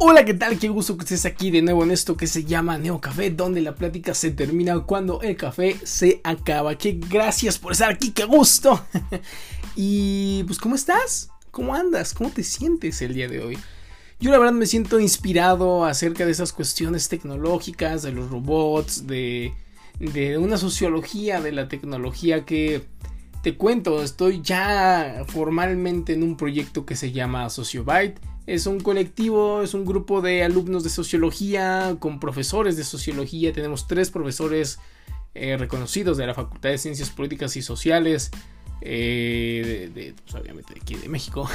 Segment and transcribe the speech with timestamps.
[0.00, 0.60] Hola, ¿qué tal?
[0.60, 3.60] Qué gusto que estés aquí de nuevo en esto que se llama Neo Café, donde
[3.60, 6.78] la plática se termina cuando el café se acaba.
[6.78, 8.80] Qué gracias por estar aquí, qué gusto.
[9.74, 11.30] y pues, ¿cómo estás?
[11.50, 12.14] ¿Cómo andas?
[12.14, 13.58] ¿Cómo te sientes el día de hoy?
[14.20, 19.52] Yo la verdad me siento inspirado acerca de esas cuestiones tecnológicas, de los robots, de,
[19.98, 22.86] de una sociología de la tecnología que
[23.42, 29.60] te cuento, estoy ya formalmente en un proyecto que se llama Sociobyte es un colectivo,
[29.60, 33.52] es un grupo de alumnos de sociología con profesores de sociología.
[33.52, 34.78] Tenemos tres profesores
[35.34, 38.30] eh, reconocidos de la Facultad de Ciencias Políticas y Sociales,
[38.80, 41.46] eh, de, pues, obviamente de aquí de México.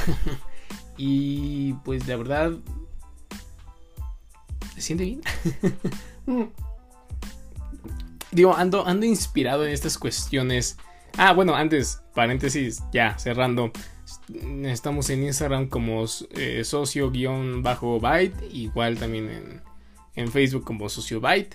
[0.96, 2.52] y pues la verdad,
[4.76, 5.20] ¿se siente bien?
[8.30, 10.76] Digo, ando, ando inspirado en estas cuestiones.
[11.16, 13.72] Ah, bueno, antes, paréntesis, ya cerrando.
[14.64, 19.62] Estamos en Instagram como eh, socio-byte, igual también
[20.14, 21.54] en, Facebook como socio-byte.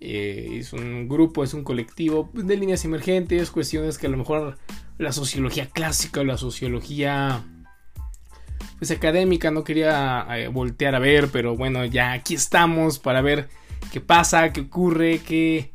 [0.00, 4.58] Eh, es un grupo, es un colectivo de líneas emergentes, cuestiones que a lo mejor
[4.98, 7.44] la sociología clásica o la sociología
[8.78, 13.48] pues académica no quería eh, voltear a ver, pero bueno, ya aquí estamos para ver
[13.92, 15.72] qué pasa, qué ocurre, qué...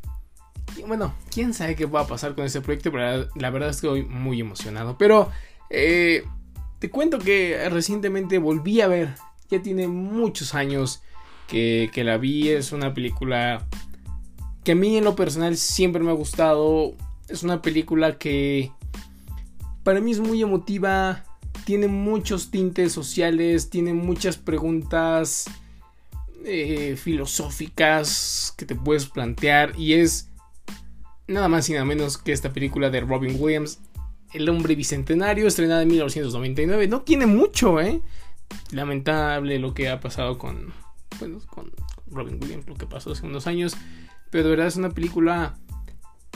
[0.88, 4.40] Bueno, quién sabe qué va a pasar con este proyecto, pero la, verdad estoy muy
[4.40, 4.98] emocionado.
[4.98, 5.30] Pero
[5.70, 6.24] eh,
[6.80, 9.16] te cuento que recientemente volví a ver,
[9.50, 11.02] ya tiene muchos años
[11.48, 13.68] que, la vi, es una película
[14.64, 16.96] que a mí en lo personal siempre me ha gustado,
[17.28, 18.72] es una película que
[19.84, 21.24] para mí es muy emotiva,
[21.66, 25.46] tiene muchos tintes sociales, tiene muchas preguntas
[26.46, 29.74] eh, filosóficas que te puedes plantear.
[29.78, 30.30] Y es
[31.28, 33.80] nada más y nada menos que esta película de Robin Williams
[34.34, 36.88] el hombre bicentenario, estrenada en 1999.
[36.88, 38.02] No tiene mucho, ¿eh?
[38.72, 40.74] Lamentable lo que ha pasado con,
[41.20, 41.72] bueno, con
[42.08, 43.76] Robin Williams, lo que pasó hace unos años.
[44.30, 45.58] Pero de verdad es una película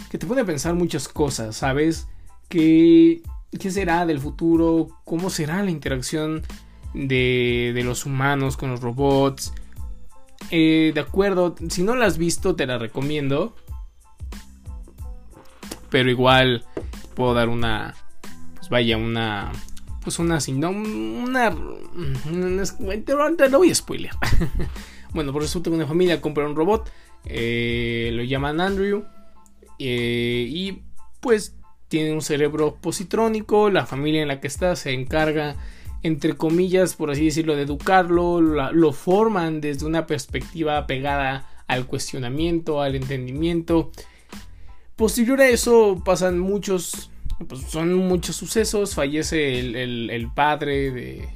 [0.09, 2.08] que te pone a pensar muchas cosas, ¿sabes?
[2.50, 3.22] ¿Qué,
[3.59, 4.90] qué será del futuro?
[5.06, 6.44] ¿Cómo será la interacción
[6.94, 9.53] de, de los humanos con los robots?
[10.52, 13.56] Eh, de acuerdo, si no la has visto te la recomiendo.
[15.90, 16.66] Pero igual
[17.13, 17.96] puedo dar una,
[18.56, 19.51] pues vaya, una,
[20.03, 21.50] pues una, no, una,
[23.50, 24.12] no voy a spoiler.
[25.13, 26.91] bueno, por resulta que una familia compra un robot,
[27.25, 29.06] eh, lo llaman Andrew,
[29.79, 30.84] eh, y
[31.19, 31.56] pues
[31.88, 35.56] tiene un cerebro positrónico, la familia en la que está se encarga,
[36.02, 42.81] entre comillas, por así decirlo, de educarlo, lo forman desde una perspectiva pegada al cuestionamiento,
[42.81, 43.91] al entendimiento,
[44.96, 47.09] Posterior a eso pasan muchos,
[47.48, 51.30] pues son muchos sucesos, fallece el, padre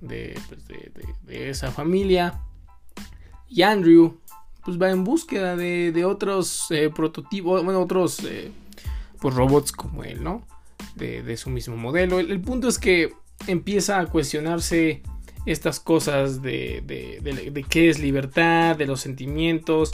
[0.00, 0.92] pues, de,
[1.22, 2.40] de, esa familia
[3.48, 4.18] y Andrew
[4.64, 8.50] pues va en búsqueda de, otros eh, prototipos, bueno, otros eh,
[9.20, 10.42] pues robots como él, ¿no?
[10.96, 12.18] De, su mismo modelo.
[12.18, 13.12] El, punto es que
[13.46, 15.02] empieza a cuestionarse
[15.44, 19.92] estas cosas de, de qué es libertad, de los sentimientos.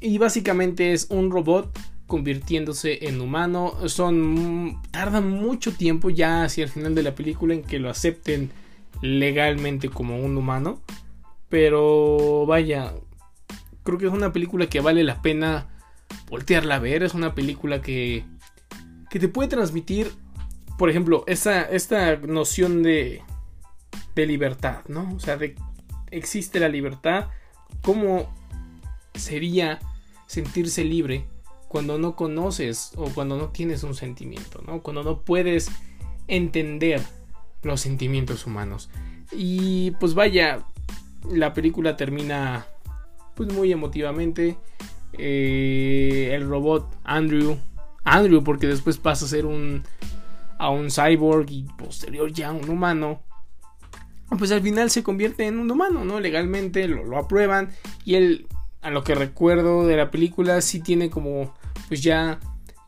[0.00, 1.70] Y básicamente es un robot
[2.06, 3.74] convirtiéndose en humano.
[3.88, 4.80] Son.
[4.90, 8.50] tardan mucho tiempo ya hacia el final de la película en que lo acepten
[9.02, 10.80] legalmente como un humano.
[11.48, 12.94] Pero vaya.
[13.82, 15.68] Creo que es una película que vale la pena
[16.28, 17.02] voltearla a ver.
[17.02, 18.24] Es una película que.
[19.10, 20.12] que te puede transmitir.
[20.78, 23.22] Por ejemplo, esa, esta noción de.
[24.14, 25.12] de libertad, ¿no?
[25.14, 25.56] O sea, de.
[26.10, 27.28] existe la libertad.
[27.82, 28.32] ¿Cómo
[29.14, 29.78] sería
[30.26, 31.26] sentirse libre
[31.68, 34.82] cuando no conoces o cuando no tienes un sentimiento, ¿no?
[34.82, 35.70] Cuando no puedes
[36.28, 37.02] entender
[37.62, 38.90] los sentimientos humanos.
[39.32, 40.66] Y pues vaya,
[41.30, 42.66] la película termina
[43.34, 44.56] pues muy emotivamente.
[45.12, 47.58] Eh, el robot Andrew,
[48.04, 49.82] Andrew porque después pasa a ser un
[50.58, 53.22] a un cyborg y posterior ya un humano.
[54.38, 56.18] Pues al final se convierte en un humano, ¿no?
[56.18, 57.70] Legalmente lo, lo aprueban
[58.04, 58.48] y él
[58.86, 61.52] a lo que recuerdo de la película, sí tiene como,
[61.88, 62.38] pues ya,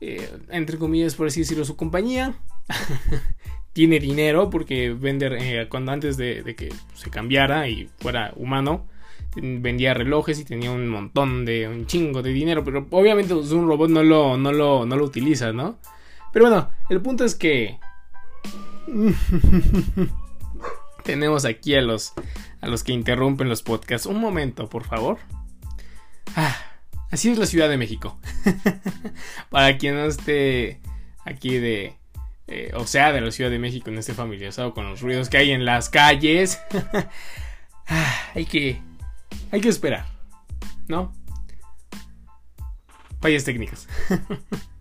[0.00, 2.36] eh, entre comillas, por así decirlo, su compañía.
[3.72, 8.86] tiene dinero porque vender, eh, cuando antes de, que se cambiara y fuera humano,
[9.34, 13.66] vendía relojes y tenía un montón de, un chingo de dinero, pero obviamente pues, un
[13.66, 15.80] robot no lo, no lo, no lo utiliza, ¿no?
[16.32, 17.80] Pero bueno, el punto es que...
[21.02, 22.12] Tenemos aquí a los,
[22.60, 24.06] a los que interrumpen los podcasts.
[24.06, 25.18] Un momento, por favor.
[26.36, 26.56] Ah,
[27.10, 28.18] así es la Ciudad de México.
[29.50, 30.80] Para quien no esté
[31.24, 31.94] aquí de...
[32.46, 35.36] Eh, o sea, de la Ciudad de México, no esté familiarizado con los ruidos que
[35.36, 36.58] hay en las calles.
[37.88, 38.80] ah, hay que
[39.50, 40.06] hay que esperar,
[40.88, 41.12] ¿no?
[43.20, 43.88] Fallas técnicas.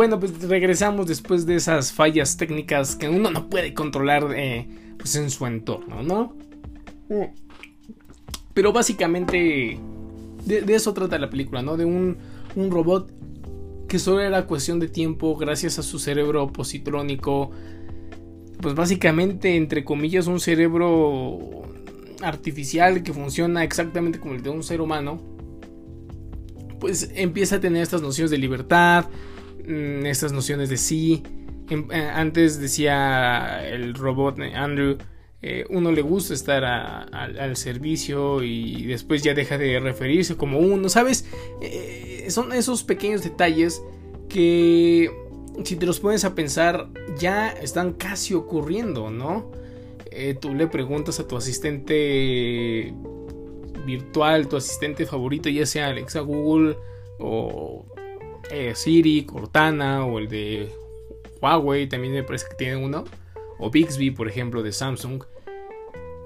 [0.00, 4.66] bueno, pues regresamos después de esas fallas técnicas que uno no puede controlar eh,
[4.96, 6.34] pues en su entorno, ¿no?
[8.54, 9.78] Pero básicamente
[10.46, 11.76] de, eso trata la película, ¿no?
[11.76, 12.16] De un,
[12.56, 13.12] un, robot
[13.88, 17.50] que solo era cuestión de tiempo gracias a su cerebro positrónico.
[18.62, 21.60] Pues básicamente, entre comillas, un cerebro
[22.22, 25.20] artificial que funciona exactamente como el de un ser humano.
[26.78, 29.04] Pues empieza a tener estas nociones de libertad,
[30.06, 31.22] estas nociones de sí.
[31.70, 34.98] Em, eh, antes decía el robot eh, Andrew,
[35.42, 40.90] eh, uno le gusta estar al servicio y después ya deja de referirse como uno,
[40.90, 41.24] ¿sabes?
[42.28, 43.82] son esos pequeños detalles
[44.28, 45.10] que
[45.64, 49.50] si te los pones a pensar ya están casi ocurriendo, ¿no?
[50.40, 52.92] tú le preguntas a tu asistente
[53.86, 56.76] virtual, tu asistente favorito, ya sea Alexa, Google
[57.18, 57.86] o
[58.50, 60.70] eh, Siri, Cortana o el de
[61.40, 63.04] Huawei, también me parece que tiene uno,
[63.58, 65.22] o Bixby, por ejemplo, de Samsung,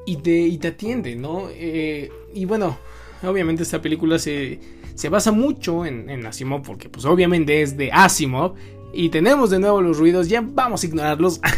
[0.06, 1.48] y te, te atiende, ¿no?
[1.50, 2.78] Eh, y bueno,
[3.22, 4.60] obviamente esta película se,
[4.94, 8.54] se basa mucho en, en, Asimov, porque pues obviamente es de Asimov,
[8.92, 11.40] y tenemos de nuevo los ruidos, ya vamos a ignorarlos.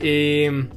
[0.00, 0.68] Eh,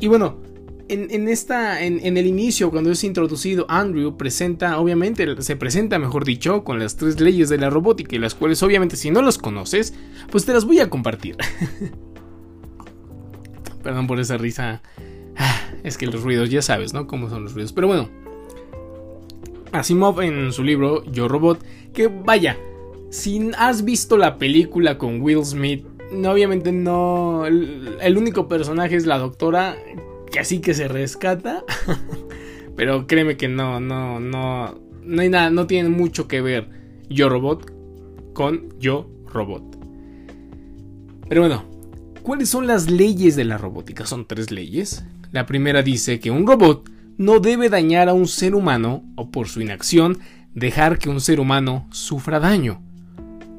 [0.00, 0.40] y bueno,
[0.88, 6.64] en, esta, en, el inicio, cuando es introducido, Andrew presenta, obviamente, se presenta, mejor dicho,
[6.64, 9.94] con las tres leyes de la robótica, y las cuales, obviamente, si no las conoces,
[10.30, 11.36] pues te las voy a compartir.
[13.82, 14.82] Perdón por esa risa.
[15.36, 17.06] Ah, es que los ruidos, ya sabes, ¿no?
[17.06, 17.72] Cómo son los ruidos.
[17.72, 18.08] Pero bueno,
[19.72, 22.58] Asimov en su libro Yo Robot, que vaya,
[23.10, 27.46] si has visto la película con Will Smith, no, obviamente no.
[27.46, 29.76] el único personaje es la doctora
[30.34, 31.62] que así que se rescata.
[32.76, 36.68] Pero créeme que no, no, no, no hay nada, no tiene mucho que ver
[37.08, 37.72] Yo Robot
[38.32, 39.78] con Yo Robot.
[41.28, 41.64] Pero bueno,
[42.24, 44.06] ¿cuáles son las leyes de la robótica?
[44.06, 45.04] Son tres leyes.
[45.30, 49.46] La primera dice que un robot no debe dañar a un ser humano o por
[49.46, 50.18] su inacción
[50.52, 52.82] dejar que un ser humano sufra daño.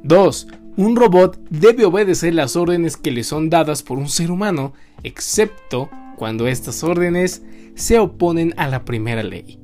[0.03, 0.47] 2.
[0.75, 4.73] Un robot debe obedecer las órdenes que le son dadas por un ser humano,
[5.03, 7.43] excepto cuando estas órdenes
[7.75, 9.59] se oponen a la primera ley.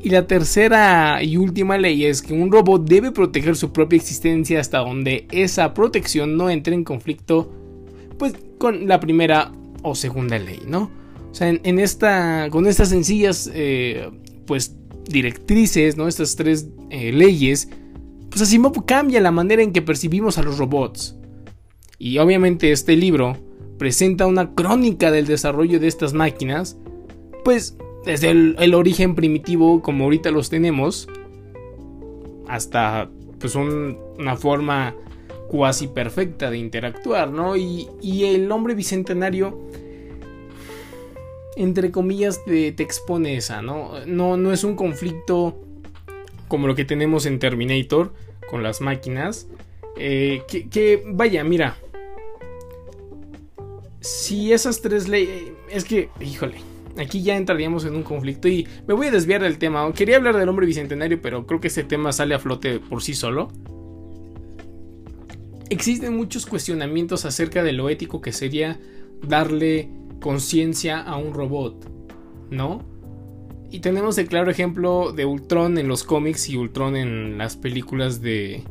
[0.00, 4.58] Y la tercera y última ley es que un robot debe proteger su propia existencia
[4.58, 7.52] hasta donde esa protección no entre en conflicto
[8.18, 9.52] pues con la primera
[9.82, 10.90] o segunda ley, ¿no?
[11.30, 14.10] O sea, en, esta, con estas sencillas eh,
[14.46, 14.76] pues
[15.08, 16.08] directrices, ¿no?
[16.08, 17.68] Estas tres eh, leyes,
[18.28, 21.16] pues así cambia la manera en que percibimos a los robots.
[21.98, 23.38] Y obviamente este libro
[23.82, 26.78] presenta una crónica del desarrollo de estas máquinas,
[27.42, 31.08] pues desde el, origen primitivo como ahorita los tenemos,
[32.46, 34.94] hasta pues una forma
[35.48, 37.56] cuasi perfecta de interactuar, ¿no?
[37.56, 37.88] Y,
[38.22, 39.58] el hombre bicentenario,
[41.56, 43.94] entre comillas, te, expone esa, ¿no?
[44.06, 44.36] ¿no?
[44.36, 45.58] No es un conflicto
[46.46, 48.12] como lo que tenemos en Terminator
[48.48, 49.48] con las máquinas.
[49.96, 51.78] Eh, que vaya, mira,
[54.02, 55.52] si esas tres leyes...
[55.70, 56.56] Es que, híjole,
[56.98, 59.90] aquí ya entraríamos en un conflicto y me voy a desviar del tema.
[59.94, 63.14] Quería hablar del hombre bicentenario, pero creo que ese tema sale a flote por sí
[63.14, 63.48] solo.
[65.70, 68.78] Existen muchos cuestionamientos acerca de lo ético que sería
[69.26, 69.88] darle
[70.20, 71.88] conciencia a un robot,
[72.50, 72.82] ¿no?
[73.70, 78.20] Y tenemos el claro ejemplo de Ultron en los cómics y Ultron en las películas
[78.20, 78.64] de,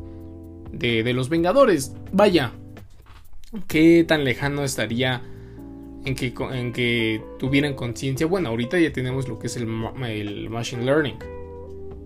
[0.70, 1.92] de, de los Vengadores.
[2.12, 2.52] Vaya,
[3.68, 5.22] ¿Qué tan lejano estaría
[6.04, 8.26] en que, en que tuvieran conciencia?
[8.26, 9.68] Bueno, ahorita ya tenemos lo que es el,
[10.06, 11.16] el Machine Learning.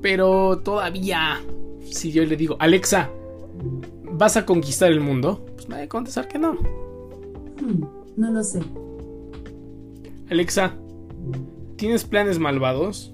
[0.02, 1.40] Pero todavía,
[1.88, 3.10] si yo le digo, Alexa,
[4.04, 5.46] ¿vas a conquistar el mundo?
[5.54, 6.54] Pues me va a contestar que no.
[6.54, 7.84] Hmm,
[8.16, 8.60] no lo sé.
[10.28, 10.74] Alexa,
[11.76, 13.12] ¿tienes planes malvados?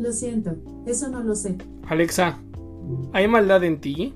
[0.00, 1.56] Lo siento, eso no lo sé.
[1.86, 2.40] Alexa,
[3.12, 4.12] ¿hay maldad en ti?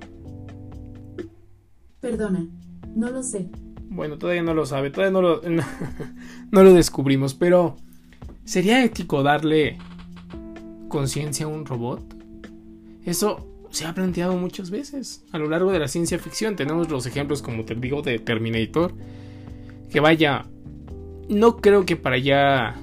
[2.04, 2.46] Perdona,
[2.94, 3.48] no lo sé.
[3.88, 5.40] Bueno, todavía no lo sabe, todavía no lo,
[6.50, 7.76] no, lo descubrimos, pero
[8.44, 9.78] ¿sería ético darle
[10.88, 12.04] conciencia a un robot?
[13.06, 16.56] Eso se ha planteado muchas veces a lo largo de la ciencia ficción.
[16.56, 18.92] Tenemos los ejemplos, como te digo, de Terminator.
[19.90, 20.44] Que vaya,
[21.30, 22.74] no creo que para allá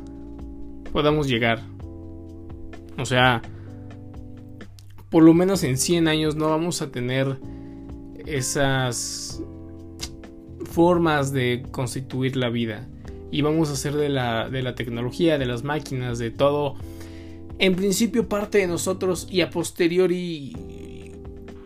[0.92, 1.62] podamos llegar.
[2.98, 3.44] O sea,
[5.12, 7.38] por lo menos en 100 años no vamos a tener
[8.38, 9.42] esas
[10.72, 12.88] formas de constituir la vida.
[13.32, 16.76] Y vamos a hacer de la, de la tecnología, de las máquinas, de todo,
[17.60, 20.54] en principio parte de nosotros y a posteriori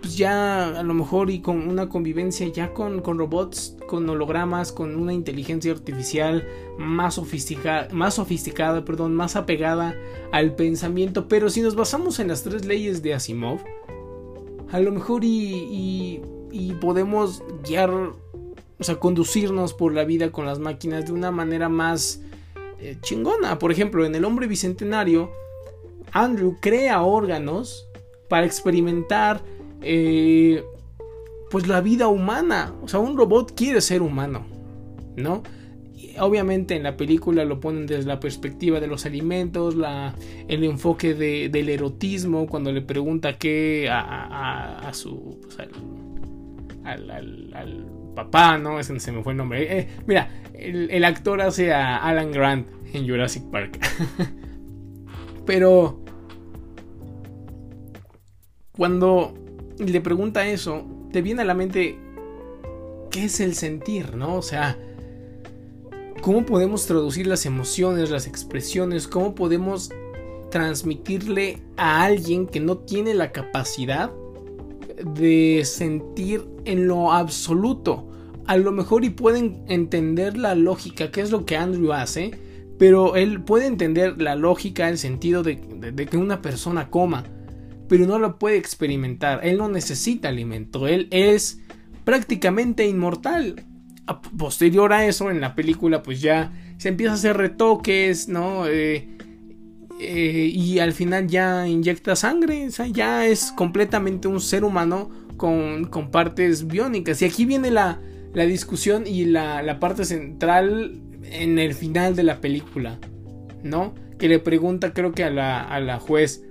[0.05, 4.71] pues ya a lo mejor y con una convivencia ya con, con robots, con hologramas,
[4.71, 9.95] con una inteligencia artificial más sofisticada, más sofisticada, perdón, más apegada
[10.31, 11.27] al pensamiento.
[11.27, 13.61] Pero si nos basamos en las tres leyes de Asimov,
[14.71, 16.21] a lo mejor y, y,
[16.79, 18.15] podemos guiar, o
[18.83, 22.21] sea, conducirnos por la vida con las máquinas de una manera más
[22.79, 23.59] eh, chingona.
[23.59, 25.31] Por ejemplo, en el hombre bicentenario,
[26.11, 27.87] Andrew crea órganos
[28.29, 29.41] para experimentar
[29.81, 30.63] eh,
[31.51, 32.73] pues la vida humana.
[32.81, 34.45] O sea, un robot quiere ser humano,
[35.15, 35.43] ¿no?
[36.19, 40.15] obviamente en la película lo ponen desde la perspectiva de los alimentos, la,
[40.47, 45.39] el enfoque del erotismo, cuando le pregunta qué a, su...
[45.41, 45.69] Pues,
[48.15, 48.79] papá, ¿no?
[48.79, 49.79] Ese se me fue el nombre.
[49.79, 53.79] Eh, mira, el, el, actor hace a Alan Grant en Jurassic Park.
[55.45, 56.01] Pero...
[58.71, 59.33] Cuando
[59.77, 61.97] le pregunta eso, te viene a la mente
[63.09, 64.35] qué es el sentir, ¿no?
[64.35, 64.77] O sea,
[66.21, 69.91] cómo podemos traducir las emociones, las expresiones, cómo podemos
[70.51, 74.11] transmitirle a alguien que no tiene la capacidad
[75.03, 78.11] de sentir en lo absoluto.
[78.45, 82.31] A lo mejor y pueden entender la lógica, que es lo que Andrew hace,
[82.77, 87.23] pero él puede entender la lógica, el sentido de, de que una persona coma
[87.87, 89.41] pero no lo puede experimentar.
[89.43, 91.61] Él no necesita alimento, él es
[92.03, 93.63] prácticamente inmortal.
[94.37, 98.67] Posterior a eso, en la película, pues ya se empieza a hacer retoques, ¿no?
[98.67, 99.14] Eh,
[99.99, 106.67] eh, y al final ya inyecta sangre, ya es completamente un ser humano con, partes
[106.67, 107.21] biónicas.
[107.21, 107.99] Y aquí viene la,
[108.33, 112.99] discusión y la, parte central en el final de la película,
[113.63, 113.93] ¿no?
[114.17, 116.43] Que le pregunta, creo que a la, juez,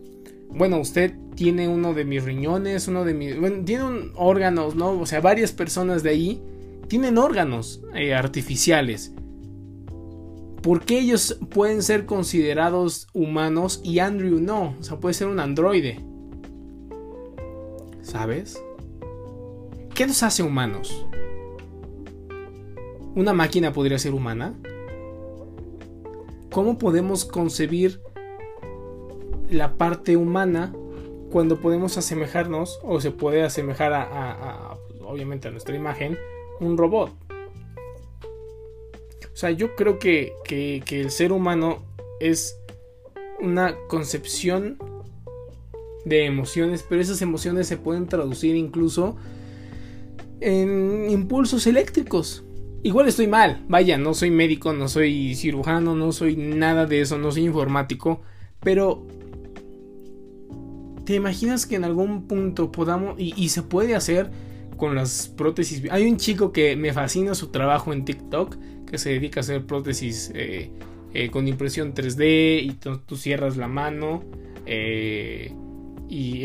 [0.48, 3.34] bueno, usted tiene uno de mis riñones, uno de mis...
[3.64, 4.92] Tiene órganos, ¿no?
[4.98, 6.42] O sea, varias personas de ahí
[6.88, 9.12] tienen órganos eh, artificiales.
[10.64, 14.75] ¿Por qué ellos pueden ser considerados humanos y Andrew no?
[14.80, 16.00] O sea, puede ser un androide.
[18.00, 18.64] ¿Sabes?
[19.94, 21.06] ¿Qué nos hace humanos?
[23.14, 24.54] ¿Una máquina podría ser humana?
[26.50, 28.00] ¿Cómo podemos concebir
[29.50, 30.75] la parte humana
[31.30, 36.16] cuando podemos asemejarnos o se puede asemejar a, obviamente a nuestra imagen
[36.61, 37.23] un robot.
[39.34, 41.82] O sea, yo creo que, que, el ser humano
[42.20, 42.56] es
[43.40, 44.78] una concepción
[46.04, 49.16] de emociones, pero esas emociones se pueden traducir incluso
[50.40, 52.44] en impulsos eléctricos.
[52.82, 57.18] Igual estoy mal, vaya, no soy médico, no soy cirujano, no soy nada de eso,
[57.18, 58.20] no soy informático,
[58.60, 59.06] pero
[61.04, 64.30] ¿Te imaginas que en algún punto podamos, y, se puede hacer
[64.78, 65.82] con las prótesis?
[65.90, 69.66] Hay un chico que me fascina su trabajo en TikTok, que se dedica a hacer
[69.66, 70.70] prótesis eh,
[71.12, 74.22] eh, con impresión 3D y tú, cierras la mano
[74.66, 75.52] eh,
[76.08, 76.44] y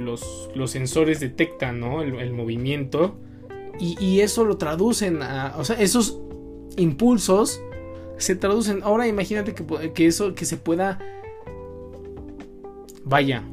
[0.00, 3.18] los, sensores detectan el, movimiento
[3.80, 6.18] y, eso lo traducen a, o sea, esos
[6.76, 7.60] impulsos
[8.16, 8.82] se traducen.
[8.82, 10.98] Ahora imagínate que, que eso, que se pueda,
[13.04, 13.44] vaya,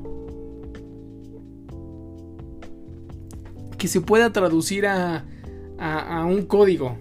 [3.78, 5.26] que se pueda traducir a,
[5.78, 6.98] a, un código.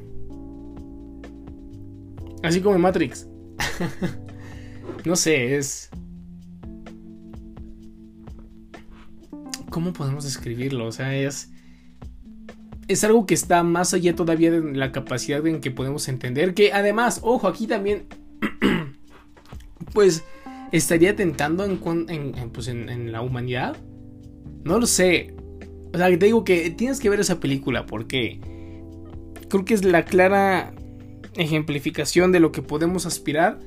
[2.45, 3.27] Así como en Matrix.
[5.05, 5.89] no sé, es...
[9.71, 10.87] ¿Cómo podemos describirlo?
[10.87, 11.51] O sea, es...
[12.87, 16.53] Es algo que está más allá todavía de la capacidad en que podemos entender.
[16.53, 18.05] Que además, ojo, aquí también...
[19.95, 20.23] pues
[20.71, 23.75] estaría tentando en, en, pues en la humanidad.
[24.65, 25.35] No lo sé.
[25.95, 28.39] O sea, te digo que tienes que ver esa película porque
[29.49, 30.75] creo que es la clara
[31.37, 33.59] ejemplificación de lo que podemos aspirar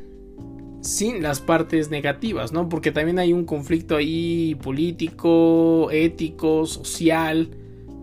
[0.82, 2.70] sin las partes negativas, ¿no?
[2.70, 7.50] Porque también hay un conflicto ahí político, ético, social,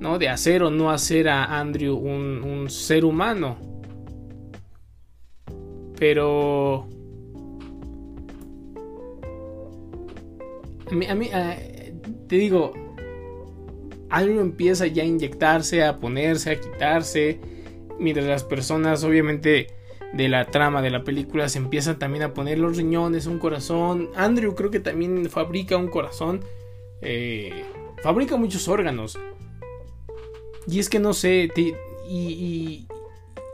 [0.00, 0.18] ¿no?
[0.18, 3.56] De hacer o no hacer a Andrew un, ser humano.
[5.98, 6.88] Pero...
[10.90, 11.94] A mí, eh,
[12.28, 12.72] te digo,
[14.10, 17.40] algo empieza ya a inyectarse, a ponerse, a quitarse,
[17.98, 19.68] mientras las personas obviamente
[20.12, 24.10] de la trama de la película se empiezan también a poner los riñones, un corazón.
[24.14, 26.40] Andrew creo que también fabrica un corazón.
[27.00, 27.64] eh,
[28.02, 29.18] fabrica muchos órganos.
[30.66, 31.74] Y es que no sé, te,
[32.08, 32.86] y,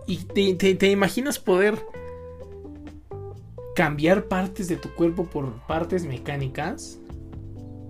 [0.06, 0.16] y,
[0.56, 1.78] te, te imaginas poder
[3.75, 7.00] cambiar partes de tu cuerpo por partes mecánicas.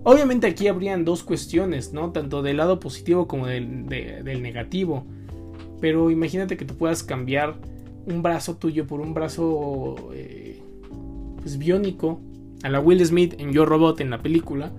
[0.03, 2.13] Obviamente aquí habrían dos cuestiones, ¿no?
[2.13, 5.07] Tanto del lado positivo como del, negativo.
[5.81, 7.57] Pero imagínate que tú puedas cambiar
[8.07, 10.63] un brazo tuyo por un brazo eh,
[11.41, 12.21] pues biónico
[12.63, 14.71] a la Will Smith en Yo Robot en la película.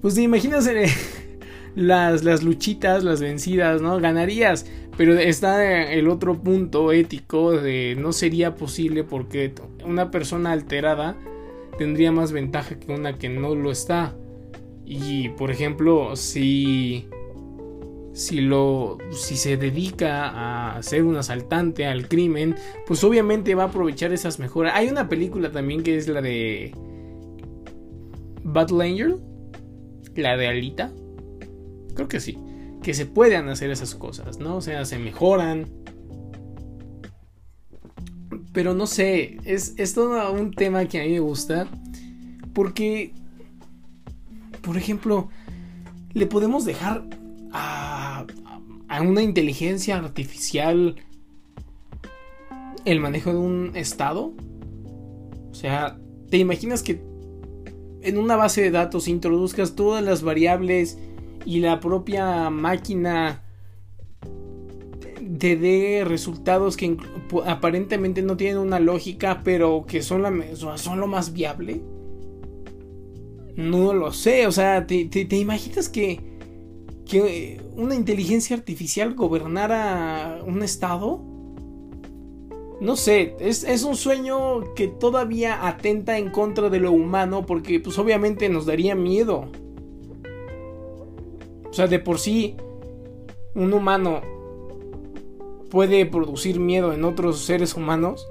[0.00, 0.86] Pues te eh,
[1.74, 3.98] las, las luchitas, las vencidas, ¿no?
[3.98, 4.66] Ganarías.
[4.96, 9.52] Pero está el otro punto ético de no sería posible porque
[9.84, 11.16] una persona alterada
[11.78, 14.14] tendría más ventaja que una que no lo está.
[14.84, 17.08] Y por ejemplo, si
[18.14, 22.54] si lo si se dedica a ser un asaltante al crimen,
[22.86, 24.72] pues obviamente va a aprovechar esas mejoras.
[24.76, 26.72] Hay una película también que es la de
[28.44, 29.16] Battle Angel,
[30.14, 30.92] la de Alita.
[31.94, 32.38] Creo que sí,
[32.84, 34.56] que se puedan hacer esas cosas, ¿no?
[34.56, 35.66] O sea, se mejoran.
[38.52, 41.66] Pero no sé, es, es todo un tema que a mí me gusta.
[42.52, 43.12] Porque,
[44.62, 45.28] por ejemplo,
[46.12, 47.04] le podemos dejar
[47.54, 48.26] a,
[49.00, 50.96] una inteligencia artificial
[52.84, 54.32] el manejo de un estado.
[55.50, 55.98] O sea,
[56.30, 57.00] ¿te imaginas que
[58.02, 60.98] en una base de datos introduzcas todas las variables
[61.46, 63.42] y la propia máquina
[65.38, 66.96] te dé resultados que
[67.46, 71.80] aparentemente no tienen una lógica, pero que son, lo más viable?
[73.56, 76.20] No lo sé, o sea, ¿te, imaginas que,
[77.08, 81.20] que una inteligencia artificial gobernara un estado?
[82.80, 87.80] No sé, es, es, un sueño que todavía atenta en contra de lo humano porque
[87.80, 89.46] pues obviamente nos daría miedo.
[91.70, 92.56] O sea, de por sí,
[93.54, 94.20] un humano
[95.70, 98.28] puede producir miedo en otros seres humanos.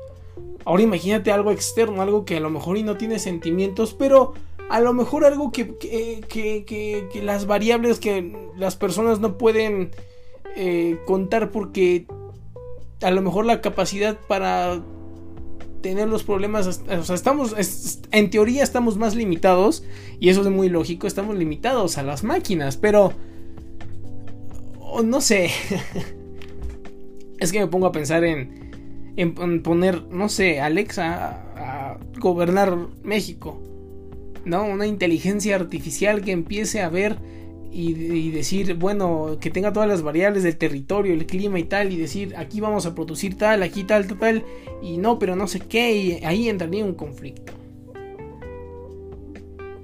[0.65, 4.33] Ahora imagínate algo externo, algo que a lo mejor y no tiene sentimientos, pero
[4.73, 9.91] a lo mejor algo que, que, las variables que las personas no pueden
[10.55, 12.07] eh, contar porque
[13.03, 14.81] a lo mejor la capacidad para
[15.83, 17.55] tener los problemas, o sea, estamos,
[18.12, 19.83] en teoría estamos más limitados,
[20.19, 23.13] y eso es muy lógico, estamos limitados a las máquinas, pero,
[25.05, 25.51] no sé,
[27.38, 33.62] es que me pongo a pensar en, en, poner, no sé, Alexa a gobernar México.
[34.45, 34.65] ¿No?
[34.65, 37.17] Una inteligencia artificial que empiece a ver
[37.71, 41.97] y, decir, bueno, que tenga todas las variables del territorio, el clima y tal, y
[41.97, 44.45] decir, aquí vamos a producir tal, aquí tal, tal, tal,
[44.84, 47.51] y no, pero no sé qué, y ahí entraría un conflicto.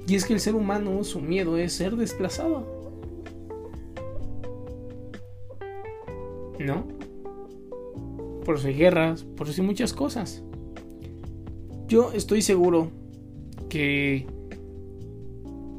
[0.08, 2.78] Y es que el ser humano, su miedo es ser desplazado.
[6.60, 6.88] ¿No?
[8.46, 10.44] Por eso hay guerras, por eso hay muchas cosas.
[11.88, 12.92] Yo estoy seguro
[13.70, 14.28] que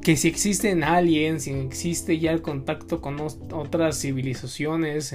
[0.02, 5.14] que si existen aliens, si existe ya el contacto con otras civilizaciones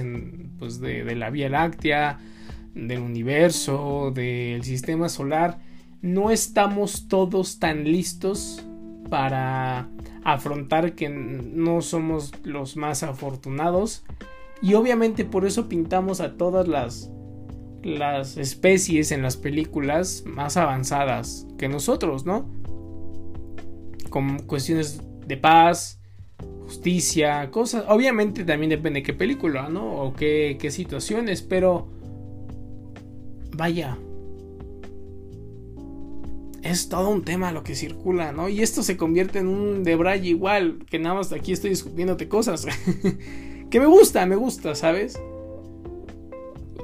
[0.58, 2.18] pues de, la Vía Láctea,
[2.74, 5.58] del universo, del sistema solar,
[6.02, 8.64] no estamos todos tan listos
[9.10, 9.88] para
[10.24, 14.04] afrontar que no somos los más afortunados
[14.62, 17.10] y obviamente por eso pintamos a todas las
[17.82, 22.50] las especies en las películas más avanzadas que nosotros, ¿no?
[24.16, 26.00] Con cuestiones de paz,
[26.64, 27.84] justicia, cosas.
[27.86, 29.92] Obviamente también depende de qué película, ¿no?
[30.00, 31.88] O qué, qué situaciones, pero
[33.54, 33.98] vaya.
[36.62, 38.48] Es todo un tema lo que circula, ¿no?
[38.48, 42.66] Y esto se convierte en un debray igual, que nada más aquí estoy discutiéndote cosas.
[43.70, 45.20] que me gusta, me gusta, ¿sabes?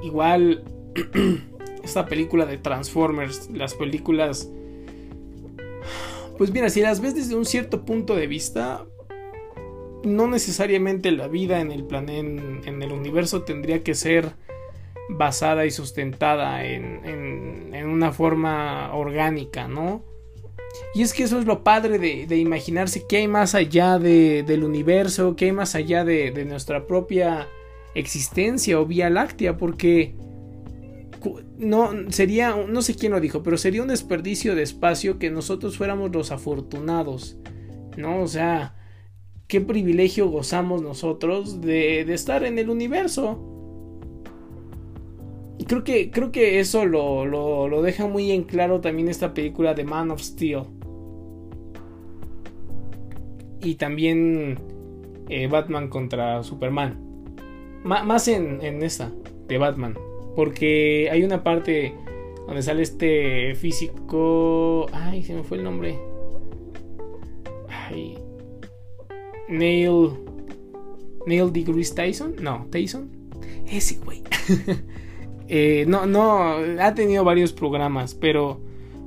[0.03, 0.65] Igual
[1.83, 4.51] esta película de Transformers, las películas
[6.37, 8.85] pues mira, si las ves desde un cierto punto de vista,
[10.03, 14.33] no necesariamente la vida en el planeta, en, el universo tendría que ser
[15.09, 16.93] basada y sustentada en,
[17.85, 20.03] una forma orgánica, ¿no?
[20.95, 25.35] Y es que eso es lo padre de, imaginarse que hay más allá del universo,
[25.35, 27.47] que hay más allá de nuestra propia
[27.95, 30.15] existencia o vía láctea, porque
[31.57, 35.77] no sería, no sé quién lo dijo, pero sería un desperdicio de espacio que nosotros
[35.77, 37.37] fuéramos los afortunados,
[37.97, 38.21] ¿no?
[38.21, 38.75] O sea,
[39.47, 43.49] qué privilegio gozamos nosotros de, estar en el universo.
[45.67, 49.73] Creo que, creo que eso lo, lo, lo deja muy en claro también esta película
[49.73, 50.63] de Man of Steel.
[53.63, 54.59] y también
[55.29, 56.99] eh, Batman contra Superman.
[57.83, 59.11] más en, en esta,
[59.47, 59.95] de Batman.
[60.35, 61.93] Porque hay una parte
[62.47, 64.87] donde sale este físico...
[64.91, 65.97] Ay, se me fue el nombre.
[67.69, 68.17] Ay.
[69.47, 70.09] Neil...
[71.25, 72.35] Neil deGrasse Tyson.
[72.41, 73.09] No, Tyson.
[73.67, 74.21] Ese güey.
[75.49, 78.61] Eh, no, no, ha tenido varios programas, pero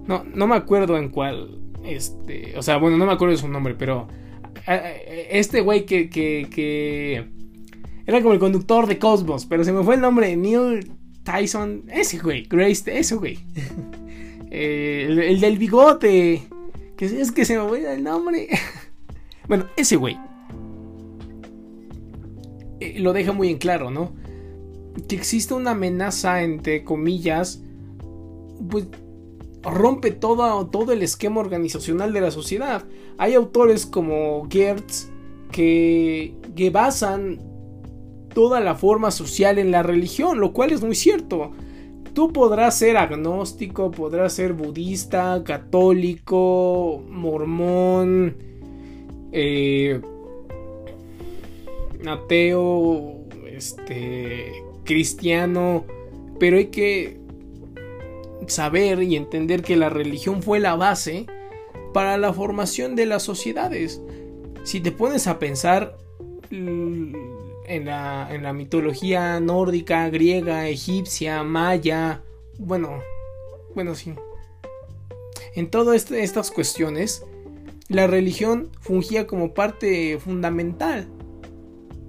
[0.07, 1.59] no, no me acuerdo en cuál.
[1.83, 4.07] Este, o sea, bueno, no me acuerdo de su nombre, pero
[5.31, 7.27] este güey que, que,
[8.07, 10.93] era como el conductor de Cosmos, pero se me fue el nombre, Neil
[11.27, 13.39] Tyson, ese güey, Grace, ese güey.
[14.49, 16.47] Eh, el, del bigote,
[16.97, 18.49] que es que se me fue el nombre.
[19.49, 20.17] bueno, ese güey.
[22.79, 24.15] Eh, lo deja muy en claro, ¿no?
[25.09, 27.61] Que existe una amenaza, entre comillas,
[28.71, 28.87] pues
[29.63, 32.85] rompe todo, todo el esquema organizacional de la sociedad.
[33.19, 35.11] Hay autores como Gertz
[35.51, 37.41] que, que basan
[38.37, 41.53] toda la forma social en la religión, lo cual es muy cierto.
[42.13, 48.37] Tú podrás ser agnóstico, podrás ser budista, católico, mormón,
[49.33, 50.03] eh,
[52.07, 54.53] ateo, este,
[54.85, 55.87] cristiano,
[56.39, 57.19] pero hay que
[58.49, 61.25] saber y entender que la religión fue la base
[61.95, 64.03] para la formación de las sociedades.
[64.63, 65.97] Si te pones a pensar
[67.69, 72.23] en la, en la mitología nórdica, griega, egipcia, maya,
[72.59, 73.01] bueno,
[73.75, 74.15] bueno, sí.
[75.55, 77.25] En todas este, estas cuestiones,
[77.89, 81.09] la religión fungía como parte fundamental,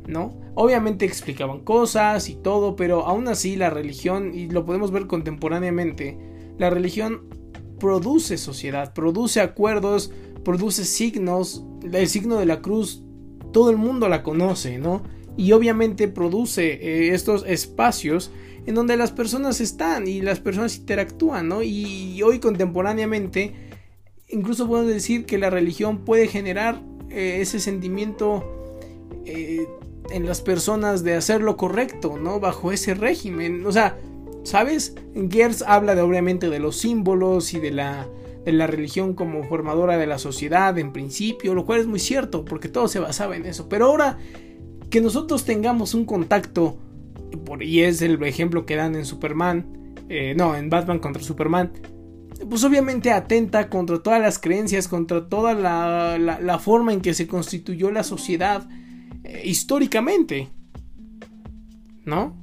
[0.07, 0.33] ¿no?
[0.55, 6.17] Obviamente explicaban cosas y todo, pero aún así la religión, y lo podemos ver contemporáneamente,
[6.57, 7.27] la religión
[7.79, 10.11] produce sociedad, produce acuerdos,
[10.43, 13.03] produce signos, el signo de la cruz,
[13.51, 15.03] todo el mundo la conoce, ¿no?
[15.37, 18.31] Y obviamente produce eh, estos espacios
[18.65, 21.63] en donde las personas están y las personas interactúan, ¿no?
[21.63, 23.53] Y hoy contemporáneamente,
[24.27, 28.43] incluso podemos decir que la religión puede generar eh, ese sentimiento
[29.25, 29.65] eh,
[30.09, 32.41] en las personas de hacer lo correcto, ¿no?
[32.41, 33.65] Bajo ese régimen.
[33.65, 33.97] O sea,
[34.43, 34.95] ¿sabes?
[35.29, 38.07] Gers habla de, obviamente de los símbolos y de la,
[38.43, 42.43] de la religión como formadora de la sociedad en principio, lo cual es muy cierto,
[42.43, 43.69] porque todo se basaba en eso.
[43.69, 44.17] Pero ahora
[44.89, 46.77] que nosotros tengamos un contacto,
[47.59, 51.71] y es el ejemplo que dan en Superman, eh, no, en Batman contra Superman,
[52.49, 57.27] pues obviamente atenta contra todas las creencias, contra toda la, la forma en que se
[57.27, 58.69] constituyó la sociedad
[59.23, 60.49] eh, históricamente.
[62.05, 62.33] ¿No?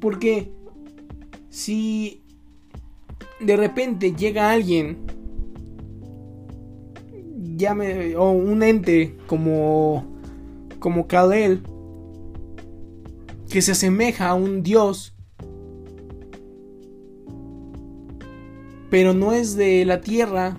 [0.00, 0.52] Porque
[1.50, 2.22] si
[3.40, 4.98] de repente llega alguien,
[7.56, 10.04] llame, o un ente como,
[10.78, 11.62] como Kalel,
[13.48, 15.14] que se asemeja a un dios,
[18.90, 20.56] pero no es de la tierra,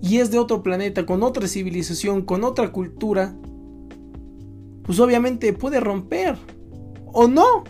[0.00, 3.34] y es de otro planeta, con otra civilización, con otra cultura,
[4.84, 6.36] pues obviamente puede romper.
[7.06, 7.64] ¿O no?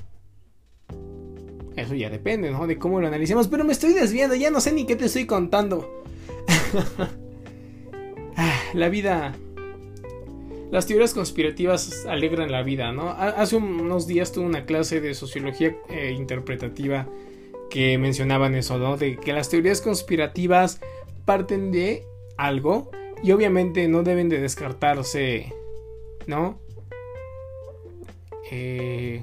[1.76, 2.66] Eso ya depende, ¿no?
[2.66, 3.48] De cómo lo analicemos.
[3.48, 6.02] Pero me estoy desviando, ya no sé ni qué te estoy contando.
[8.74, 9.34] La vida...
[10.70, 13.10] Las teorías conspirativas alegran la vida, ¿no?
[13.10, 17.06] Hace unos días tuve una clase de sociología eh, interpretativa
[17.70, 18.96] que mencionaban eso, ¿no?
[18.96, 20.80] De que las teorías conspirativas
[21.24, 22.04] parten de
[22.36, 22.90] algo
[23.22, 25.52] y obviamente no deben de descartarse,
[26.26, 26.58] ¿no?
[28.50, 29.22] Eh,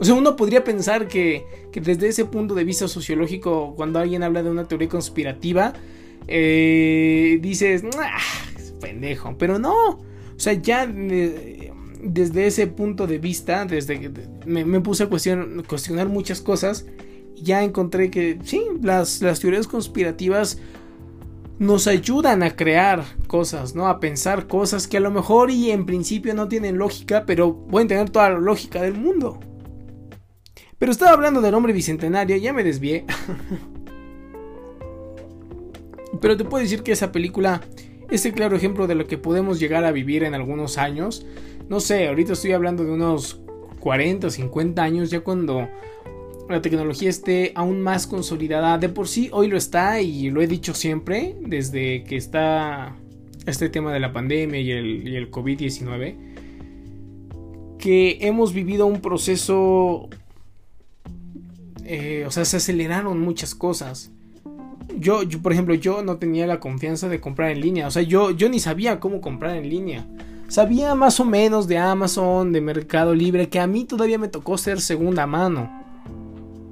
[0.00, 4.22] o sea, uno podría pensar que, que, desde ese punto de vista sociológico, cuando alguien
[4.22, 5.74] habla de una teoría conspirativa,
[6.28, 7.84] eh, dices,
[8.82, 9.98] pendejo, pero no, o
[10.36, 14.10] sea, ya desde ese punto de vista, desde que
[14.44, 16.84] me, puse a cuestionar muchas cosas,
[17.36, 20.58] ya encontré que sí, las, las teorías conspirativas
[21.58, 23.86] nos ayudan a crear cosas, ¿no?
[23.86, 27.88] A pensar cosas que a lo mejor y en principio no tienen lógica, pero pueden
[27.88, 29.38] tener toda la lógica del mundo.
[30.78, 33.04] Pero estaba hablando del hombre bicentenario, ya me desvié.
[36.20, 37.62] pero te puedo decir que esa película
[38.14, 41.26] es el claro ejemplo de lo que podemos llegar a vivir en algunos años.
[41.68, 43.40] No sé, ahorita estoy hablando de unos
[43.80, 45.66] 40 o 50 años, ya cuando
[46.48, 48.76] la tecnología esté aún más consolidada.
[48.76, 52.94] De por sí, hoy lo está y lo he dicho siempre, desde que está
[53.46, 56.16] este tema de la pandemia y el, COVID-19,
[57.78, 60.10] que hemos vivido un proceso,
[61.84, 64.12] eh, o sea, se aceleraron muchas cosas.
[64.98, 67.86] Yo, por ejemplo, yo no tenía la confianza de comprar en línea.
[67.86, 70.06] O sea, yo, yo ni sabía cómo comprar en línea.
[70.48, 74.58] Sabía más o menos de Amazon, de Mercado Libre, que a mí todavía me tocó
[74.58, 75.70] ser segunda mano.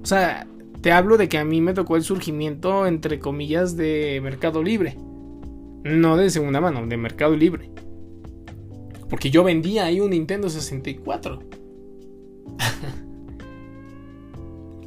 [0.02, 0.46] O sea,
[0.80, 4.96] te hablo de que a mí me tocó el surgimiento, entre comillas, de Mercado Libre.
[5.84, 7.70] No de segunda mano, de Mercado Libre.
[9.08, 11.40] Porque yo vendía ahí un Nintendo 64.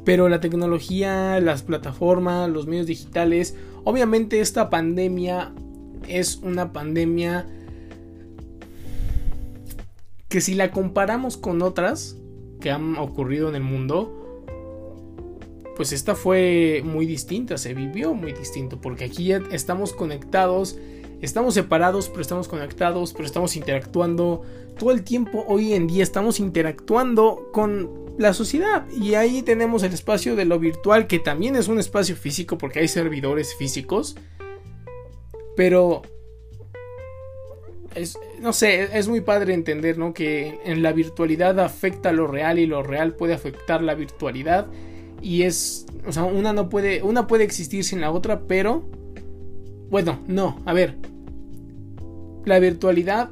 [0.04, 5.52] Pero la tecnología, las plataformas, los medios digitales, obviamente esta pandemia
[6.08, 7.46] es una pandemia
[10.28, 12.16] que si la comparamos con otras
[12.60, 14.20] que han ocurrido en el mundo,
[15.76, 20.78] pues esta fue muy distinta, se vivió muy distinto, porque aquí ya estamos conectados,
[21.24, 24.42] estamos separados, pero estamos conectados, pero estamos interactuando
[24.78, 25.44] todo el tiempo.
[25.48, 30.58] Hoy en día estamos interactuando con la sociedad y ahí tenemos el espacio de lo
[30.58, 34.16] virtual, que también es un espacio físico, porque hay servidores físicos,
[35.56, 36.02] pero
[37.94, 40.14] es, no sé, es muy padre entender, ¿no?
[40.14, 44.66] Que en la virtualidad afecta lo real y lo real puede afectar la virtualidad
[45.22, 48.84] y es, o sea, una no puede, una puede existir sin la otra, pero,
[49.90, 50.96] bueno, no, a ver,
[52.44, 53.30] la virtualidad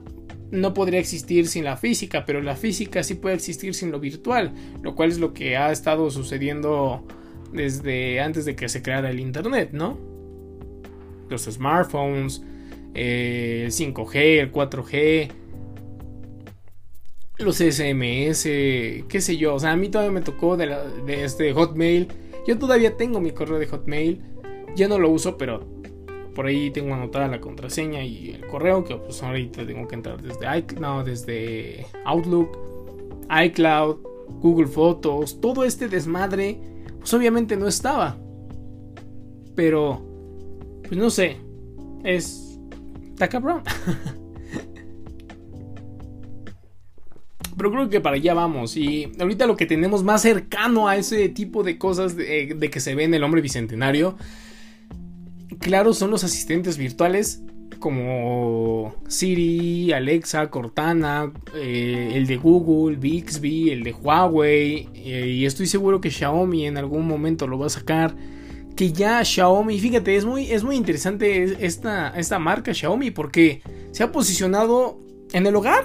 [0.51, 4.53] no podría existir sin la física, pero la física sí puede existir sin lo virtual,
[4.83, 7.07] lo cual es lo que ha estado sucediendo
[7.53, 9.99] desde antes de que se creara el Internet, ¿no?
[11.29, 12.43] Los smartphones,
[12.95, 15.31] el 5G, el 4G,
[17.39, 19.55] los SMS, qué sé yo.
[19.55, 22.09] O sea, a mí todavía me tocó de, este Hotmail.
[22.47, 24.21] Yo todavía tengo mi correo de Hotmail.
[24.75, 25.67] Ya no lo uso, pero
[26.35, 30.21] por ahí tengo anotada la contraseña y el correo que pues ahorita tengo que entrar
[30.23, 32.59] desde iCloud, desde Outlook,
[33.45, 33.97] iCloud,
[34.41, 36.59] Google Fotos, todo este desmadre,
[36.99, 38.17] pues obviamente no estaba.
[39.55, 40.03] Pero,
[40.83, 41.37] pues no sé,
[42.05, 42.59] es...
[43.11, 43.63] Está cabrón.
[47.57, 48.77] Pero creo que para allá vamos.
[48.77, 52.97] Y ahorita lo que tenemos más cercano a ese tipo de cosas de, que se
[52.97, 54.17] ve en el hombre bicentenario,
[55.63, 57.43] claro, son los asistentes virtuales
[57.79, 64.89] como Siri, Alexa, Cortana, eh, el de Google, Bixby, el de Huawei.
[64.95, 68.15] Eh, y estoy seguro que Xiaomi en algún momento lo va a sacar.
[68.77, 74.03] Que ya Xiaomi, fíjate, es muy, es muy interesante esta, esta marca Xiaomi porque se
[74.03, 75.01] ha posicionado
[75.33, 75.85] en el hogar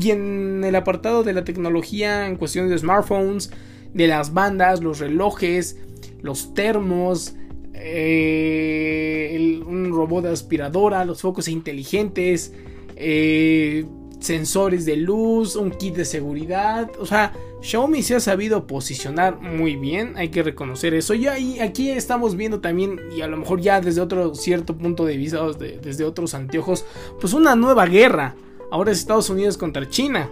[0.00, 3.50] y en el apartado de la tecnología, en cuestiones de smartphones,
[3.92, 5.76] de las bandas, los relojes,
[6.22, 7.34] los termos,
[7.74, 12.52] eh, un robot de aspiradora, los focos inteligentes,
[12.96, 13.84] eh,
[14.20, 16.90] sensores de luz, un kit de seguridad.
[16.98, 21.14] O sea, Xiaomi se ha sabido posicionar muy bien, hay que reconocer eso.
[21.14, 25.16] Y aquí estamos viendo también, y a lo mejor ya desde otro cierto punto de
[25.16, 26.84] vista, desde otros anteojos,
[27.20, 28.36] pues una nueva guerra
[28.72, 30.30] Ahora es Estados Unidos contra China.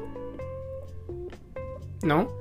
[2.02, 2.39] ¿No?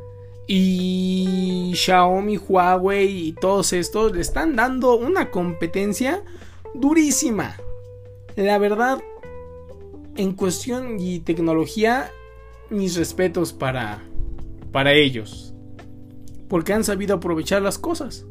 [0.52, 6.24] Y Xiaomi, Huawei y todos estos le están dando una competencia
[6.74, 7.56] durísima.
[8.36, 9.00] La verdad,
[10.16, 12.10] en cuestión y tecnología,
[12.72, 14.02] mis respetos para,
[14.72, 15.54] para ellos.
[16.48, 18.26] Porque han sabido aprovechar las cosas.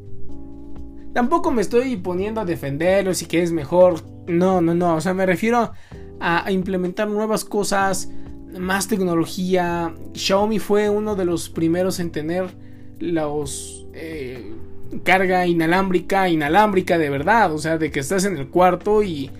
[1.14, 4.02] Tampoco me estoy poniendo a defenderlos y que es mejor.
[4.26, 4.96] No, no, no.
[4.96, 5.70] O sea, me refiero
[6.20, 8.10] a, implementar nuevas cosas,
[8.58, 9.94] más tecnología.
[10.14, 12.46] Xiaomi fue uno de los primeros en tener
[12.98, 14.52] los eh,
[15.04, 19.30] carga inalámbrica, inalámbrica de verdad, o sea, de que estás en el cuarto y,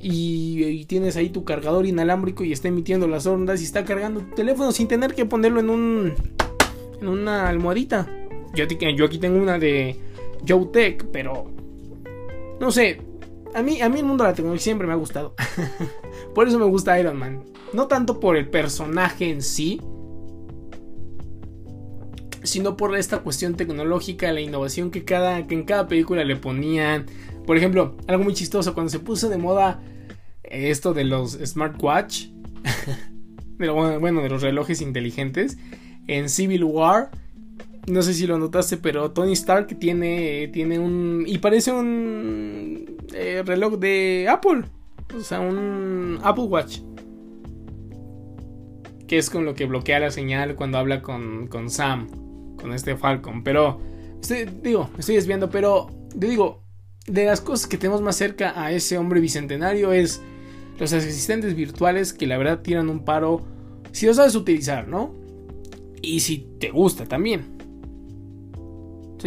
[0.00, 4.34] y, tienes ahí tu cargador inalámbrico y está emitiendo las ondas y está cargando tu
[4.34, 6.14] teléfono sin tener que ponerlo en un
[7.00, 8.08] en una almohadita.
[8.54, 9.96] Yo, yo aquí tengo una de
[10.72, 11.50] Tech pero
[12.60, 13.00] no sé,
[13.54, 15.34] a mí, a mí el mundo de la tecnología siempre me ha gustado.
[16.34, 17.44] por eso me gusta Iron Man.
[17.72, 19.80] No tanto por el personaje en sí,
[22.42, 27.06] sino por esta cuestión tecnológica, la innovación que, cada, que en cada película le ponían.
[27.46, 29.82] Por ejemplo, algo muy chistoso, cuando se puso de moda
[30.42, 32.28] esto de los smartwatch,
[33.58, 35.58] bueno, de los relojes inteligentes,
[36.06, 37.10] en Civil War,
[37.86, 41.24] no sé si lo notaste, pero Tony Stark tiene, tiene un...
[41.26, 44.62] Y parece un eh, reloj de Apple.
[45.16, 46.80] O sea, un Apple Watch.
[49.06, 52.08] Que es con lo que bloquea la señal cuando habla con, con Sam.
[52.56, 53.42] Con este Falcon.
[53.42, 53.80] Pero,
[54.20, 56.62] estoy, digo, estoy desviando, pero yo digo,
[57.06, 60.22] de las cosas que tenemos más cerca a ese hombre bicentenario es
[60.78, 63.42] los asistentes virtuales que la verdad tiran un paro
[63.92, 65.14] si lo sabes utilizar, ¿no?
[66.00, 67.59] Y si te gusta también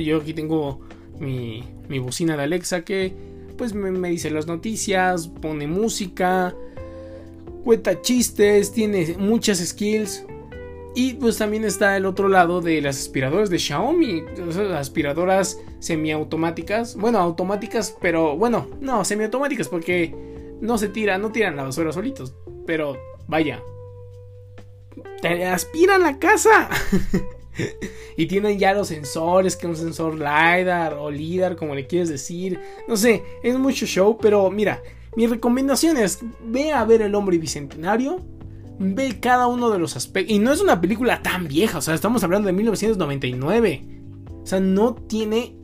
[0.02, 0.80] yo aquí tengo
[1.20, 3.14] mi, mi bocina de Alexa que
[3.58, 6.56] pues me, me dice las noticias, pone música,
[7.64, 10.26] cuenta chistes, tiene muchas skills.
[10.96, 14.24] Y pues también está el otro lado de las aspiradoras de Xiaomi,
[14.78, 20.16] aspiradoras semiautomáticas, bueno, automáticas, pero bueno, no, semiautomáticas porque
[20.62, 22.36] no se tiran, no tiran la basura solitos,
[22.68, 22.96] pero
[23.28, 23.64] vaya,
[25.22, 26.70] te aspiran la casa.
[28.18, 32.60] y tienen ya los sensores, que un sensor LiDAR o LIDAR, como le quieres decir.
[32.88, 34.82] No sé, es mucho show, pero mira,
[35.16, 38.20] mi recomendación es, ve a ver el hombre bicentenario,
[38.80, 40.34] ve cada uno de los aspectos.
[40.36, 43.82] Y no es una película tan vieja, o sea, estamos hablando de 1999.
[44.44, 45.56] O sea, no tiene...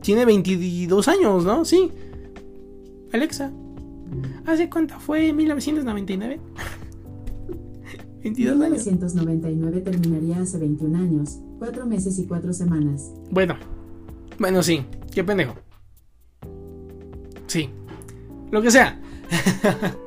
[0.00, 1.64] Tiene 22 años, ¿no?
[1.64, 1.90] Sí.
[3.12, 3.50] Alexa.
[4.44, 6.40] ¿Hace cuánto fue 1999?
[8.24, 8.86] 22 años.
[8.86, 13.12] 1999 terminaría hace 21 años, 4 meses y 4 semanas.
[13.30, 13.56] Bueno,
[14.38, 15.54] bueno, sí, qué pendejo.
[17.46, 17.68] Sí,
[18.50, 19.00] lo que sea.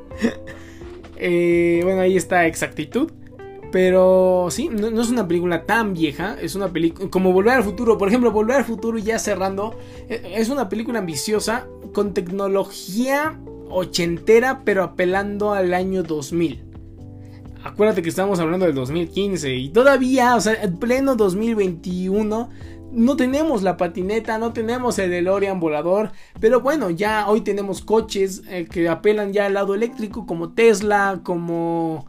[1.19, 3.12] Eh, bueno, ahí está exactitud.
[3.71, 6.38] Pero sí, no, es una película tan vieja.
[6.39, 7.10] Es una película.
[7.10, 7.97] Como Volver al Futuro.
[7.97, 9.75] Por ejemplo, Volver al Futuro, ya cerrando.
[10.10, 11.65] Eh, es una película ambiciosa.
[11.91, 14.62] Con tecnología ochentera.
[14.63, 16.66] Pero apelando al año 2000.
[17.63, 19.54] Acuérdate que estamos hablando del 2015.
[19.56, 22.50] Y todavía, o sea, en pleno 2021
[22.91, 28.43] no tenemos la patineta, no tenemos el DeLorean volador, pero bueno, ya hoy tenemos coches
[28.50, 32.08] eh, que apelan ya al lado eléctrico como Tesla, como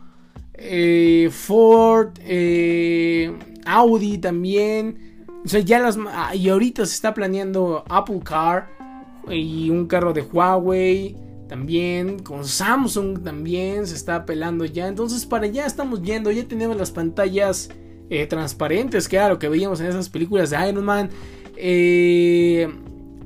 [0.54, 5.26] eh, Ford, eh, Audi también.
[5.44, 8.68] O sea, ya las ah, y ahorita se está planeando Apple Car
[9.28, 11.16] y un carro de Huawei
[11.48, 14.86] también, con Samsung también se está apelando ya.
[14.86, 17.70] Entonces para allá estamos yendo, ya tenemos las pantallas
[18.10, 21.10] eh, transparentes, que era lo que veíamos en esas películas de Iron Man.
[21.56, 22.68] Eh,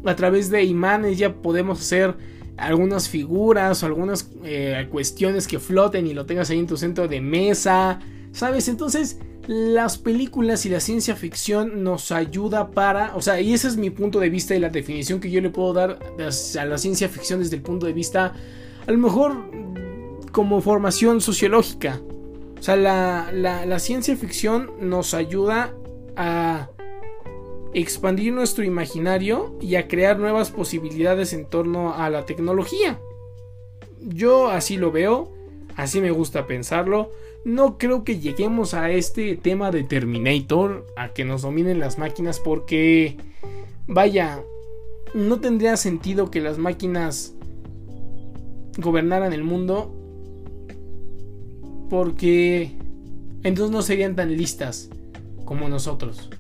[0.04, 2.14] a través de imanes ya podemos hacer
[2.56, 7.08] algunas figuras o algunas eh, cuestiones que floten y lo tengas ahí en tu centro
[7.08, 7.98] de mesa.
[8.32, 8.68] ¿Sabes?
[8.68, 13.76] Entonces, las películas y la ciencia ficción nos ayuda para, o sea, y ese es
[13.76, 17.08] mi punto de vista y la definición que yo le puedo dar a la ciencia
[17.08, 18.34] ficción desde el punto de vista,
[18.86, 19.50] a lo mejor
[20.30, 22.00] como formación sociológica.
[22.58, 25.74] O sea, la, ciencia ficción nos ayuda
[26.16, 26.70] a
[27.74, 33.00] expandir nuestro imaginario y a crear nuevas posibilidades en torno a la tecnología.
[34.00, 35.32] Yo así lo veo,
[35.74, 37.10] así me gusta pensarlo.
[37.44, 42.38] No creo que lleguemos a este tema de Terminator, a que nos dominen las máquinas,
[42.38, 43.16] porque,
[43.86, 44.42] vaya,
[45.14, 47.34] no tendría sentido que las máquinas
[48.78, 49.94] gobernaran el mundo
[51.92, 52.72] porque
[53.42, 54.88] entonces no serían tan listas
[55.44, 56.30] como nosotros.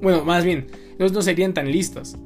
[0.00, 2.16] Bueno, más bien, entonces no serían tan listas.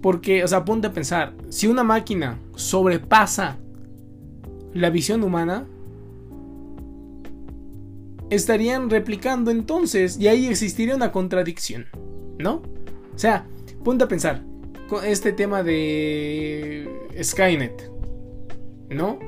[0.00, 3.58] Porque, o sea, ponte a pensar, si una máquina sobrepasa
[4.72, 5.66] la visión humana,
[8.30, 11.86] estarían replicando entonces y ahí existiría una contradicción,
[12.38, 12.62] ¿no?
[13.14, 13.46] O sea,
[13.84, 14.42] ponte a pensar,
[14.88, 16.88] con este tema de
[17.22, 17.90] Skynet,
[18.88, 19.18] ¿no?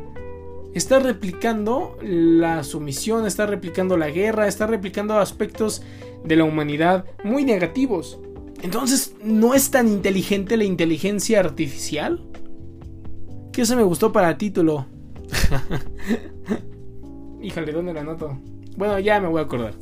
[0.74, 5.82] está replicando la sumisión, está replicando la guerra, está replicando aspectos
[6.24, 8.18] de la humanidad muy negativos.
[8.62, 12.24] Entonces, ¿no es tan inteligente la inteligencia artificial?
[13.52, 14.86] Que eso me gustó para título.
[17.42, 18.38] Híjole, ¿dónde la noto?
[18.76, 19.74] Bueno, ya me voy a acordar.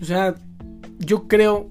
[0.00, 0.34] O sea,
[0.98, 1.70] yo creo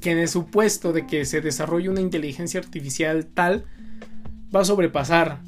[0.00, 3.64] que en el supuesto de que se desarrolle una inteligencia artificial tal,
[4.54, 5.40] va a sobrepasar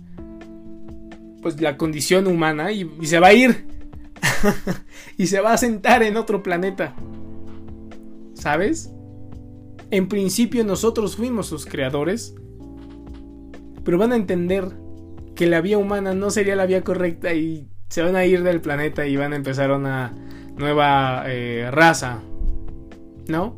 [1.43, 3.67] pues la condición humana y, se va a ir
[5.19, 6.95] y se va a sentar en otro planeta.
[8.35, 8.91] ¿Sabes?
[9.91, 12.35] En principio nosotros fuimos sus creadores,
[13.85, 14.73] pero van a entender
[15.35, 18.61] que la vía humana no sería la vía correcta y se van a ir del
[18.61, 20.13] planeta y van a empezar una
[20.57, 22.23] nueva eh, raza,
[23.29, 23.57] ¿no?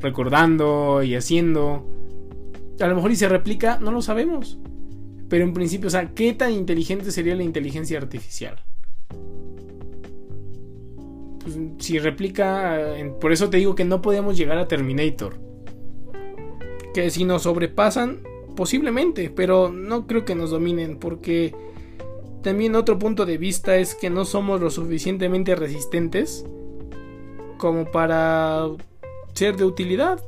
[0.00, 1.84] Recordando y haciendo.
[2.78, 4.60] A lo mejor y se replica, no lo sabemos.
[5.28, 8.54] Pero en principio, o sea, ¿qué tan inteligente sería la inteligencia artificial?
[11.42, 12.78] Pues, si replica,
[13.20, 15.40] por eso te digo que no podemos llegar a Terminator.
[16.94, 18.20] Que si nos sobrepasan,
[18.54, 21.52] posiblemente, pero no creo que nos dominen porque
[22.42, 26.44] también otro punto de vista es que no somos lo suficientemente resistentes
[27.56, 28.68] como para
[29.32, 30.20] ser de utilidad.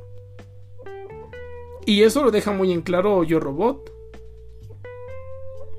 [1.86, 3.92] Y eso lo deja muy en claro Yo Robot.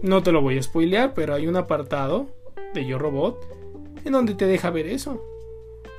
[0.02, 2.28] No te lo voy a spoilear, pero hay un apartado
[2.74, 3.40] de Yo Robot
[4.04, 5.22] en donde te deja ver eso.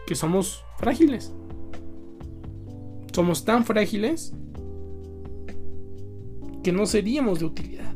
[0.07, 1.33] Que somos frágiles.
[3.13, 4.35] somos tan frágiles
[6.63, 7.96] que no seríamos de utilidad.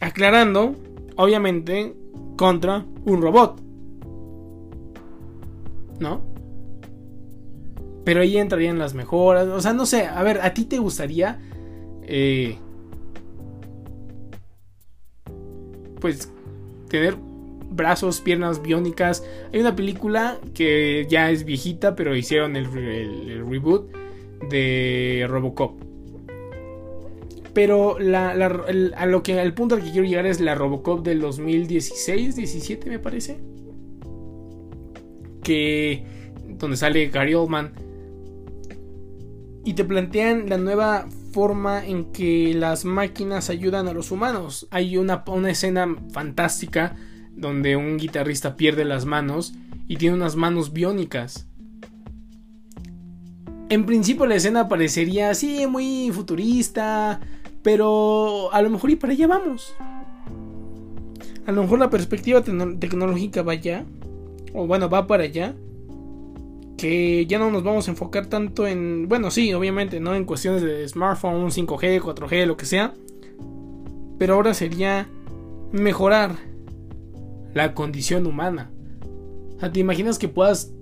[0.00, 0.74] Aclarando,
[1.16, 1.94] obviamente,
[2.36, 3.60] contra un robot.
[5.98, 6.22] ¿No?
[8.04, 9.48] Pero ahí entrarían las mejoras.
[9.48, 11.40] O sea, no sé, a ver, ¿a ti te gustaría...
[12.02, 12.56] Eh,
[16.00, 16.32] pues
[16.88, 17.16] tener
[17.70, 19.24] brazos, piernas biónicas.
[19.52, 23.90] Hay una película que ya es viejita, pero hicieron el, reboot
[24.48, 25.87] de Robocop.
[27.54, 31.20] Pero el, a lo que, al punto al que quiero llegar es la Robocop del
[31.20, 33.38] 2016, 17 me parece.
[35.42, 36.04] Que
[36.58, 37.72] donde sale Gary Oldman.
[39.64, 44.66] Y te plantean la nueva forma en que las máquinas ayudan a los humanos.
[44.70, 46.96] Hay una, una escena fantástica
[47.32, 49.54] donde un guitarrista pierde las manos
[49.86, 51.46] y tiene unas manos biónicas.
[53.70, 57.20] En principio la escena parecería así, muy futurista,
[57.68, 59.76] pero a lo mejor y para allá vamos.
[61.44, 63.84] A lo mejor la perspectiva tecnológica va allá,
[64.54, 65.54] o bueno, va para allá,
[66.78, 70.14] que ya no nos vamos a enfocar tanto en, bueno, sí, obviamente, ¿no?
[70.14, 72.94] En cuestiones de smartphone, 5G, 4G, lo que sea,
[74.16, 75.06] pero ahora sería
[75.70, 76.36] mejorar
[77.52, 78.70] la condición humana.
[79.58, 80.72] O sea, ¿te imaginas que puedas,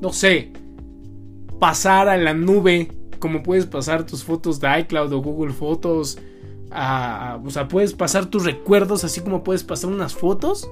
[0.00, 0.54] no sé,
[1.58, 2.88] pasar a la nube
[3.18, 6.16] como puedes pasar tus fotos de iCloud o Google Fotos?
[6.70, 10.70] O sea, puedes pasar tus recuerdos así como puedes pasar unas fotos.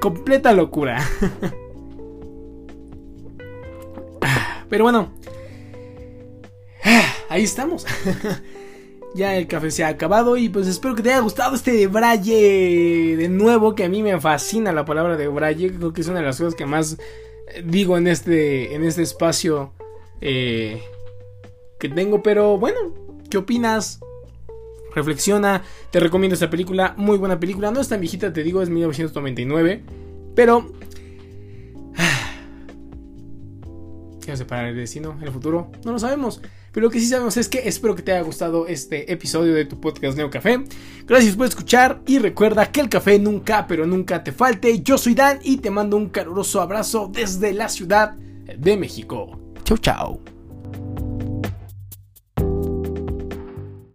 [0.00, 1.02] Completa locura.
[4.68, 5.12] Pero bueno.
[7.28, 7.86] Ahí estamos.
[9.14, 13.16] ya el café se ha acabado y pues espero que te haya gustado este braille
[13.16, 16.18] de nuevo que a mí me fascina la palabra de braille creo que es una
[16.18, 16.98] de las cosas que más
[17.64, 19.72] digo en este en este espacio
[20.20, 20.82] eh,
[21.78, 23.03] que tengo pero bueno
[23.38, 24.00] opinas
[24.94, 28.70] reflexiona te recomiendo esta película muy buena película no es tan viejita te digo es
[28.70, 29.82] 1999
[30.34, 30.72] pero
[34.20, 35.70] ¿Qué va a separar el destino el futuro?
[35.84, 36.40] No lo sabemos.
[36.74, 39.64] Pero lo que sí sabemos es que espero que te haya gustado este episodio de
[39.64, 40.64] tu podcast Neo Café.
[41.06, 44.82] Gracias por escuchar y recuerda que el café nunca, pero nunca te falte.
[44.82, 49.38] Yo soy Dan y te mando un caluroso abrazo desde la Ciudad de México.
[49.62, 50.33] Chau, chau.